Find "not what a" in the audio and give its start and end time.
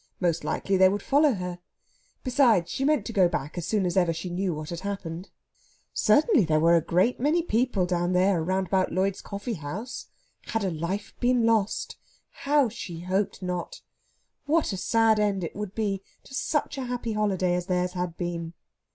13.43-14.77